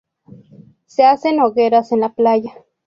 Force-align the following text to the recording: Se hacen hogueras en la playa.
Se 0.87 1.03
hacen 1.03 1.39
hogueras 1.41 1.91
en 1.91 1.99
la 1.99 2.09
playa. 2.15 2.55